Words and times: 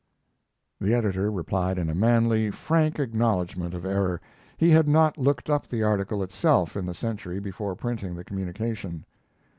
The 0.79 0.95
editor 0.95 1.29
replied 1.31 1.77
in 1.77 1.87
a 1.87 1.93
manly, 1.93 2.49
frank 2.49 2.97
acknowledgment 2.97 3.75
of 3.75 3.85
error. 3.85 4.19
He 4.57 4.71
had 4.71 4.87
not 4.87 5.15
looked 5.19 5.47
up 5.47 5.67
the 5.67 5.83
article 5.83 6.23
itself 6.23 6.75
in 6.75 6.87
the 6.87 6.95
Century 6.95 7.39
before 7.39 7.75
printing 7.75 8.15
the 8.15 8.23
communication. 8.23 9.05